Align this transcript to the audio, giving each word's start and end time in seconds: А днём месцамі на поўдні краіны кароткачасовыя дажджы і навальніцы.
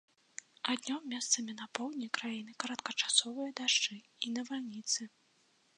А 0.71 0.75
днём 0.85 1.01
месцамі 1.15 1.53
на 1.59 1.67
поўдні 1.79 2.09
краіны 2.19 2.51
кароткачасовыя 2.65 3.53
дажджы 3.61 3.97
і 4.27 4.37
навальніцы. 4.39 5.01